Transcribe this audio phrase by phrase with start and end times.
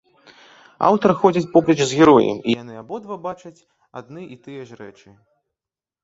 [0.87, 3.65] Аўтар ходзіць поплеч з героем, і яны абодва бачаць
[4.01, 5.13] адны і тыя ж рэчы.